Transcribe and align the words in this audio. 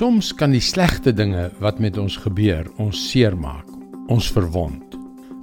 Soms 0.00 0.30
kan 0.32 0.54
die 0.54 0.62
slegte 0.64 1.12
dinge 1.12 1.50
wat 1.60 1.76
met 1.84 1.98
ons 2.00 2.14
gebeur 2.22 2.64
ons 2.80 2.96
seermaak, 3.10 3.66
ons 4.08 4.30
verwond. 4.32 4.94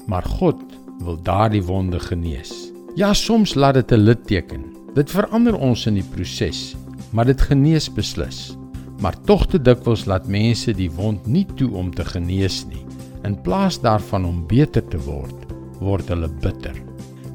Maar 0.10 0.26
God 0.40 0.64
wil 1.06 1.20
daardie 1.22 1.62
wonde 1.68 2.00
genees. 2.02 2.50
Ja, 2.98 3.12
soms 3.14 3.54
laat 3.54 3.76
dit 3.78 3.92
'n 3.92 4.02
litteken. 4.10 4.64
Dit 4.96 5.14
verander 5.14 5.54
ons 5.54 5.86
in 5.86 5.94
die 5.94 6.10
proses, 6.16 6.76
maar 7.12 7.26
dit 7.26 7.42
genees 7.42 7.88
beslis. 7.94 8.58
Maar 9.00 9.22
tog 9.26 9.46
te 9.46 9.62
dikwels 9.62 10.06
laat 10.06 10.28
mense 10.28 10.74
die 10.74 10.90
wond 10.92 11.28
nie 11.28 11.46
toe 11.56 11.70
om 11.76 11.94
te 11.94 12.06
genees 12.06 12.66
nie. 12.66 12.86
In 13.24 13.42
plaas 13.42 13.80
daarvan 13.80 14.26
om 14.26 14.48
beter 14.48 14.88
te 14.88 14.98
word, 14.98 15.46
word 15.80 16.08
hulle 16.08 16.30
bitter. 16.42 16.74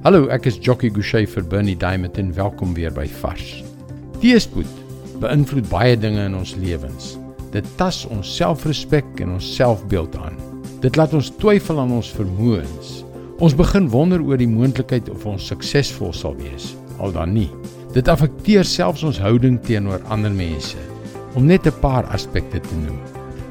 Hallo, 0.02 0.26
ek 0.26 0.46
is 0.46 0.58
Jockey 0.58 0.90
Gouchee 0.90 1.26
vir 1.26 1.44
Bernie 1.44 1.76
Diamond 1.76 2.18
en 2.18 2.34
welkom 2.34 2.74
weer 2.74 2.92
by 2.92 3.06
Vars. 3.06 3.62
Teespoed 4.18 4.81
beïnvloed 5.22 5.68
baie 5.70 5.96
dinge 5.96 6.24
in 6.26 6.34
ons 6.34 6.54
lewens. 6.58 7.16
Dit 7.52 7.66
tas 7.76 8.02
ons 8.10 8.36
selfrespek 8.36 9.20
en 9.24 9.36
ons 9.36 9.54
selfbeeld 9.56 10.16
aan. 10.18 10.38
Dit 10.82 10.96
laat 10.98 11.14
ons 11.14 11.30
twyfel 11.38 11.78
aan 11.78 11.92
ons 11.94 12.10
vermoëns. 12.16 13.02
Ons 13.42 13.56
begin 13.58 13.88
wonder 13.90 14.22
oor 14.22 14.38
die 14.38 14.50
moontlikheid 14.50 15.10
of 15.12 15.26
ons 15.26 15.48
suksesvol 15.50 16.12
sal 16.16 16.34
wees, 16.38 16.72
al 16.98 17.14
dan 17.14 17.34
nie. 17.34 17.50
Dit 17.92 18.08
affekteer 18.08 18.64
selfs 18.64 19.04
ons 19.04 19.20
houding 19.20 19.58
teenoor 19.66 20.02
ander 20.14 20.32
mense, 20.32 20.78
om 21.36 21.46
net 21.46 21.66
'n 21.66 21.80
paar 21.80 22.04
aspekte 22.14 22.60
te 22.60 22.76
noem. 22.76 22.98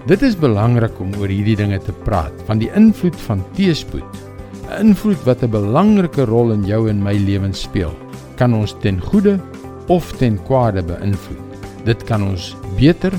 Dit 0.08 0.22
is 0.22 0.36
belangrik 0.36 1.00
om 1.00 1.14
oor 1.20 1.30
hierdie 1.30 1.56
dinge 1.56 1.80
te 1.80 1.94
praat, 1.94 2.34
van 2.48 2.58
die 2.58 2.72
invloed 2.76 3.16
van 3.28 3.44
teespoed, 3.54 4.18
'n 4.66 4.88
invloed 4.88 5.24
wat 5.26 5.44
'n 5.44 5.52
belangrike 5.52 6.26
rol 6.26 6.52
in 6.52 6.66
jou 6.66 6.90
en 6.90 7.04
my 7.04 7.14
lewens 7.14 7.62
speel, 7.62 7.94
kan 8.36 8.54
ons 8.54 8.76
ten 8.82 9.00
goeie 9.00 9.40
of 9.88 10.12
ten 10.18 10.40
kwade 10.48 10.82
beïnvloed. 10.84 11.51
Dit 11.86 12.04
kan 12.06 12.22
ons 12.22 12.52
beter 12.78 13.14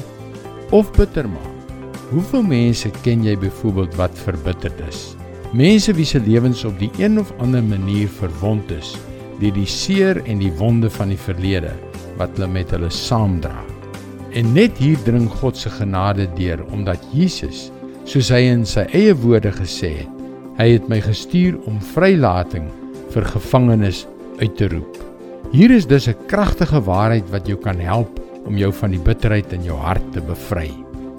of 0.71 0.93
bitter 0.95 1.27
maak. 1.27 1.49
Hoeveel 2.13 2.45
mense 2.47 2.91
ken 3.03 3.25
jy 3.25 3.35
byvoorbeeld 3.41 3.97
wat 3.99 4.19
verbitterd 4.27 4.79
is? 4.87 5.17
Mense 5.57 5.95
wie 5.97 6.07
se 6.07 6.21
lewens 6.21 6.63
op 6.65 6.79
die 6.81 6.91
een 7.01 7.19
of 7.21 7.33
ander 7.43 7.65
manier 7.65 8.09
verwond 8.21 8.71
is 8.73 8.95
deur 9.41 9.55
die 9.57 9.67
seer 9.67 10.21
en 10.31 10.39
die 10.39 10.53
wonde 10.61 10.91
van 10.93 11.11
die 11.11 11.19
verlede 11.19 11.73
wat 12.21 12.37
hulle 12.37 12.47
met 12.53 12.71
hulle 12.71 12.91
saamdra. 12.95 13.65
En 14.39 14.53
net 14.55 14.79
hier 14.79 15.01
dring 15.03 15.27
God 15.41 15.59
se 15.59 15.73
genade 15.73 16.29
deur 16.37 16.63
omdat 16.71 17.03
Jesus, 17.13 17.71
soos 18.07 18.31
hy 18.31 18.45
in 18.53 18.63
sy 18.69 18.87
eie 18.95 19.17
woorde 19.19 19.51
gesê 19.57 19.97
het, 20.05 20.19
hy 20.61 20.69
het 20.77 20.89
my 20.93 21.01
gestuur 21.03 21.59
om 21.67 21.81
vrylating 21.93 22.69
vir 23.13 23.27
gevangenes 23.35 24.07
uit 24.39 24.55
te 24.61 24.69
roep. 24.71 25.01
Hier 25.53 25.73
is 25.75 25.87
dus 25.87 26.09
'n 26.09 26.17
kragtige 26.29 26.81
waarheid 26.81 27.29
wat 27.31 27.47
jou 27.47 27.59
kan 27.59 27.81
help 27.81 28.22
om 28.53 28.59
jou 28.61 28.73
van 28.83 28.93
die 28.93 29.01
bitterheid 29.01 29.53
in 29.57 29.65
jou 29.65 29.79
hart 29.81 30.05
te 30.13 30.21
bevry. 30.21 30.69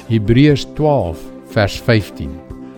Hebreërs 0.05 0.67
12 0.77 1.21
vers 1.55 1.79
15. 1.81 2.29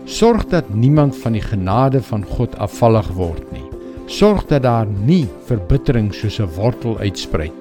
Sorg 0.07 0.45
dat 0.51 0.69
niemand 0.71 1.17
van 1.19 1.35
die 1.35 1.43
genade 1.43 1.99
van 2.07 2.23
God 2.37 2.55
afvallig 2.63 3.09
word 3.17 3.43
nie. 3.51 3.65
Sorg 4.07 4.45
dat 4.47 4.63
daar 4.63 4.87
nie 4.87 5.25
verbittering 5.49 6.13
soos 6.13 6.39
'n 6.39 6.47
wortel 6.55 6.95
uitsprei, 6.99 7.51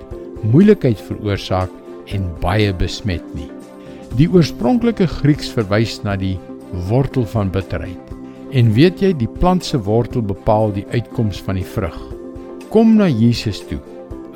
moeilikheid 0.42 1.00
veroorsaak 1.00 1.70
en 2.06 2.30
baie 2.40 2.72
besmet 2.72 3.24
nie. 3.34 3.50
Die 4.16 4.28
oorspronklike 4.28 5.06
Grieks 5.06 5.48
verwys 5.48 6.04
na 6.04 6.16
die 6.16 6.38
wortel 6.88 7.24
van 7.24 7.50
bitterheid. 7.50 7.98
En 8.52 8.72
weet 8.72 9.00
jy, 9.00 9.12
die 9.12 9.32
plant 9.40 9.64
se 9.64 9.78
wortel 9.78 10.22
bepaal 10.22 10.70
die 10.72 10.86
uitkoms 10.92 11.42
van 11.42 11.54
die 11.56 11.66
vrug. 11.66 11.98
Kom 12.70 12.96
na 12.96 13.08
Jesus 13.08 13.66
toe 13.66 13.80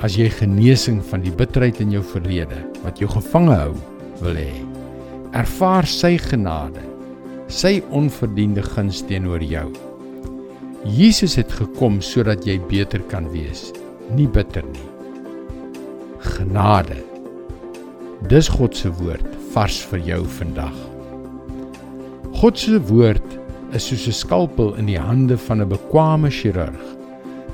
as 0.05 0.15
jy 0.15 0.29
genesing 0.31 1.01
van 1.09 1.23
die 1.25 1.33
bitterheid 1.35 1.81
in 1.83 1.91
jou 1.91 2.03
verlede 2.13 2.61
wat 2.85 3.01
jou 3.01 3.09
gevange 3.11 3.55
hou 3.59 3.73
wil 4.21 4.37
hê. 4.39 4.53
Ervaar 5.37 5.87
sy 5.87 6.15
genade, 6.21 6.81
sy 7.51 7.79
onverdiende 7.95 8.63
guns 8.63 9.01
teenoor 9.09 9.43
jou. 9.43 9.67
Jesus 10.87 11.35
het 11.35 11.51
gekom 11.51 11.99
sodat 12.05 12.45
jy 12.47 12.55
beter 12.69 13.03
kan 13.11 13.27
wees, 13.33 13.69
nie 14.15 14.27
bitter 14.31 14.63
nie. 14.63 14.87
Genade. 16.23 17.01
Dis 18.31 18.49
God 18.51 18.75
se 18.75 18.91
woord 18.99 19.27
vars 19.53 19.81
vir 19.91 19.99
jou 20.07 20.21
vandag. 20.39 20.75
God 22.39 22.59
se 22.59 22.79
woord 22.87 23.35
is 23.75 23.83
soos 23.89 24.07
'n 24.07 24.15
skalpel 24.15 24.75
in 24.79 24.87
die 24.87 24.99
hande 24.99 25.37
van 25.37 25.61
'n 25.61 25.69
bekwame 25.69 26.31
chirurg. 26.31 26.98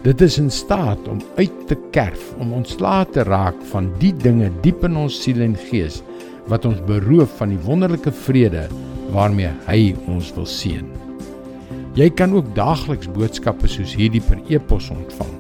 Dit 0.06 0.22
is 0.22 0.36
in 0.38 0.52
staat 0.54 1.08
om 1.10 1.22
uit 1.36 1.54
te 1.68 1.76
kerf, 1.92 2.28
om 2.38 2.52
ontslae 2.54 3.08
te 3.10 3.24
raak 3.26 3.58
van 3.72 3.88
die 3.98 4.12
dinge 4.14 4.52
diep 4.62 4.84
in 4.86 4.98
ons 5.02 5.16
siel 5.24 5.40
en 5.42 5.56
gees 5.58 6.04
wat 6.52 6.68
ons 6.70 6.84
beroof 6.86 7.32
van 7.40 7.50
die 7.56 7.62
wonderlike 7.66 8.12
vrede 8.14 8.68
waarmee 9.16 9.50
hy 9.66 9.96
ons 10.06 10.28
wil 10.36 10.46
seën. 10.46 10.86
Jy 11.98 12.10
kan 12.20 12.36
ook 12.38 12.52
daagliks 12.54 13.10
boodskappe 13.16 13.70
soos 13.72 13.96
hierdie 13.98 14.22
per 14.28 14.44
e-pos 14.46 14.92
ontvang. 14.94 15.32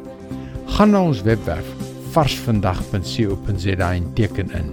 Gaan 0.73 0.95
na 0.95 1.03
ons 1.11 1.21
webwerf 1.27 1.67
varsvandag.co.za 2.15 3.89
en 3.91 4.07
teken 4.17 4.49
in. 4.57 4.71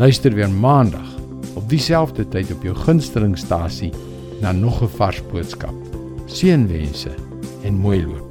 Luister 0.00 0.32
weer 0.32 0.48
maandag 0.48 1.10
op 1.58 1.68
dieselfde 1.68 2.24
tyd 2.32 2.54
op 2.54 2.64
jou 2.64 2.76
gunstelingstasie 2.86 3.92
na 4.40 4.54
nog 4.56 4.80
'n 4.82 4.88
vars 4.96 5.20
boodskap. 5.32 5.76
Seënwense 6.26 7.12
en 7.64 7.74
mooi 7.74 8.00
loop. 8.06 8.27